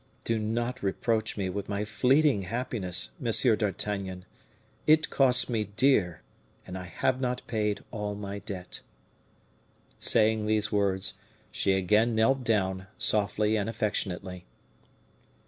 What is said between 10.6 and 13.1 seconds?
words, she again knelt down,